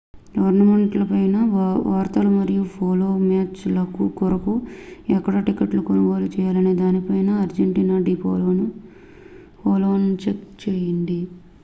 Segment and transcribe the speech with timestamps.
[0.35, 1.19] tournament లపై
[1.87, 3.83] వార్తలు మరియు పోలో మ్యాచ్ ల
[4.15, 4.53] కొరకు
[5.11, 8.65] ఎక్కడ టిక్కెట్లు కొనుగోలు చేయాలనే దానిపై అర్జెంటీనా డి పోలోను
[10.23, 11.19] చెక్ చేయండి